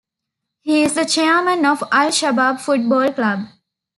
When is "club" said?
3.13-3.49